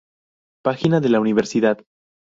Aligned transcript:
Página 0.63 0.99
de 0.99 1.09
la 1.09 1.19
universidad 1.19 1.77